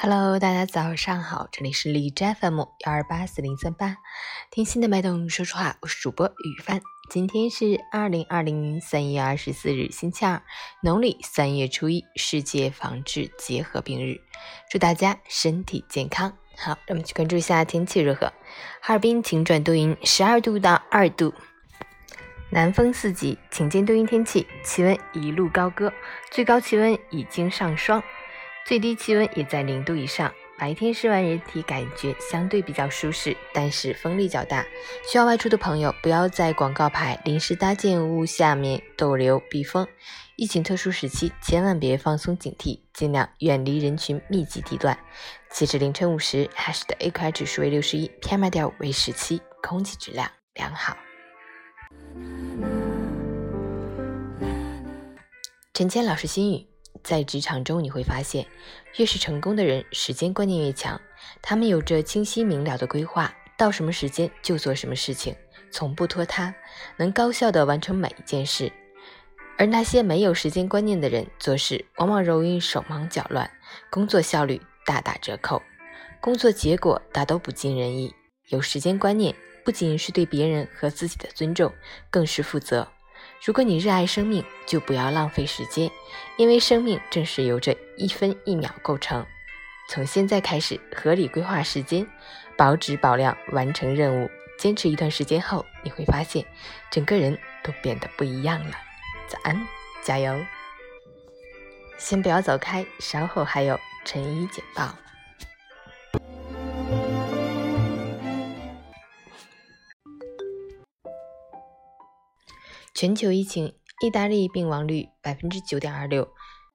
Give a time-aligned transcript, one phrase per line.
[0.00, 3.96] Hello，大家早上好，这里是荔枝 FM 幺二八四零三八，
[4.48, 6.80] 听心的脉动，说说话，我是主播雨帆。
[7.10, 10.40] 今天是二零二零年三月二十四日，星期二，
[10.84, 14.20] 农历三月初一，世界防治结核病日，
[14.70, 16.32] 祝大家身体健康。
[16.56, 18.32] 好，让我们去关注一下天气如何。
[18.80, 21.34] 哈尔滨晴转多云，十二度到二度，
[22.52, 25.92] 南风四级，晴间多云天气，气温一路高歌，
[26.30, 28.00] 最高气温已经上霜。
[28.68, 34.62] 最低气温也在零度以上，白天室外人体感觉相对比较舒适，但是风力较大，
[35.10, 39.88] 需要外出的朋友不要在广告牌、临时搭建物下面逗留避风。
[40.36, 44.98] 疫情特殊时期，千万别放松警惕，尽量远离人群密集地段。
[45.50, 50.94] 截至凌晨五时，Hash 的 AQI 指数为六十一，PM 二点五为十七，空气质量良好。
[55.72, 56.67] 陈谦老师心语。
[57.02, 58.46] 在职场中，你会发现，
[58.96, 61.00] 越是成功的人，时间观念越强。
[61.42, 65.34] 他们有着清晰明了的规划，到什么时间就做什么事情，
[65.70, 66.54] 从不拖沓，
[66.96, 68.72] 能高效地完成每一件事。
[69.56, 73.50] 而那些没有时间观念的人，做事往往容易手忙脚乱，
[73.90, 75.60] 工作效率大打折扣，
[76.20, 78.14] 工作结果大都不尽人意。
[78.50, 79.34] 有时间观念，
[79.64, 81.72] 不仅是对别人和自己的尊重，
[82.08, 82.86] 更是负责。
[83.44, 85.90] 如果你热爱生命，就不要浪费时间，
[86.36, 89.24] 因为生命正是由这一分一秒构成。
[89.88, 92.06] 从现在开始，合理规划时间，
[92.56, 94.30] 保质保量完成任务。
[94.58, 96.44] 坚持一段时间后，你会发现
[96.90, 98.76] 整个人都变得不一样了。
[99.28, 99.66] 早安，
[100.02, 100.36] 加油！
[101.96, 104.92] 先不要走开，稍后还有晨雨简报。
[113.00, 116.34] 全球疫情，意大利病亡率百分之九点二六，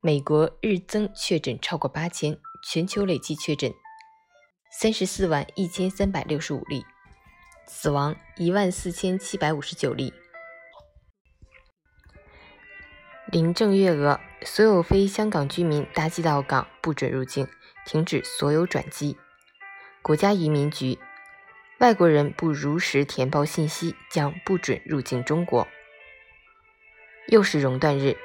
[0.00, 2.38] 美国日增确诊超过八千，
[2.70, 3.72] 全球累计确诊
[4.70, 6.84] 三十四万一千三百六十五例，
[7.66, 10.14] 死亡一万四千七百五十九例。
[13.32, 17.48] 林郑月娥，所有非香港居民搭机到港不准入境，
[17.84, 19.16] 停止所有转机。
[20.00, 20.96] 国家移民局，
[21.80, 25.66] 外国人不如实填报信息，将不准入境中国。
[27.26, 28.16] 又是熔断日，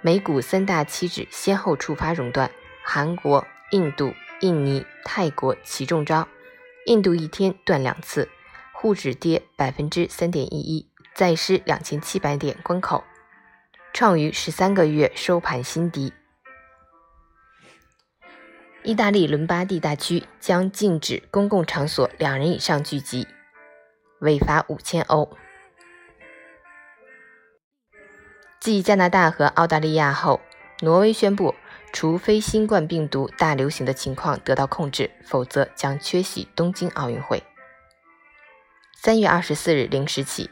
[0.00, 2.50] 美股三大期指先后触发熔断，
[2.82, 6.26] 韩国、印度、印尼、泰国齐中招。
[6.86, 8.28] 印度一天断两次，
[8.72, 13.04] 沪指跌百分之三点一一，再失两千七百点关口，
[13.92, 16.12] 创于十三个月收盘新低。
[18.84, 23.26] 意大利伦巴第大区将禁止公共场所两人以上聚集，
[24.20, 25.36] 违罚五千欧。
[28.66, 30.40] 继加拿大和澳大利亚后，
[30.80, 31.54] 挪威宣布，
[31.92, 37.44] 除非新冠病毒大流行的情况得到控制，否则将缺席东京奥运会。
[39.00, 40.50] 三月二十四日零时起，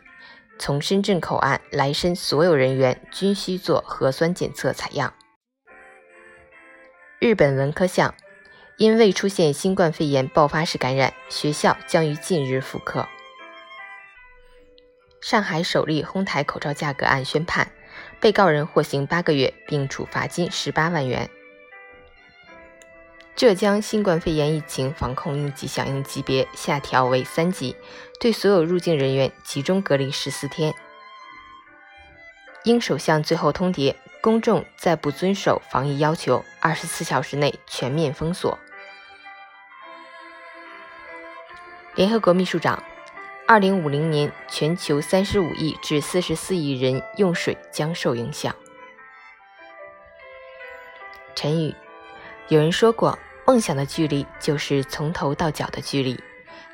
[0.61, 5.13] 从深圳口岸来深所有人员均需做核酸检测采样。
[7.19, 8.15] 日本文科项
[8.77, 13.09] 因未出现新冠肺炎爆发式感染，学校将于近日复课。
[15.21, 17.73] 上海首例哄抬口罩价格案宣判。
[18.21, 21.29] 被告人获刑八个月，并处罚金十八万元。
[23.37, 27.75] 浙江新冠肺炎疫情防控应急响应级别下调为三级，
[28.21, 30.73] 对所有入境人员集中隔离十四天。
[32.63, 38.59] 英首相最后通牒：公众再不遵守防疫要求，二十四小时内全面封锁。
[41.95, 42.83] 联合国秘书长。
[43.55, 48.53] 二零五零年，全球三十五亿至四十四亿人用水将受影响。
[51.37, 51.73] 成语：
[52.49, 53.17] 有人说过，
[53.47, 56.21] 梦想的距离就是从头到脚的距离。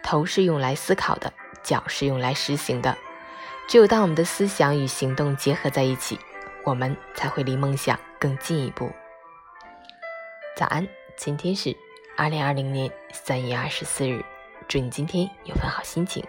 [0.03, 1.31] 头是用来思考的，
[1.63, 2.97] 脚是用来实行的。
[3.69, 6.19] 只有当我们的思想与行动结合在一起，
[6.65, 8.91] 我们才会离梦想更进一步。
[10.57, 11.77] 早安，今天是
[12.17, 14.25] 二零二零年三月二十四日，
[14.67, 16.25] 祝你今天有份好心情。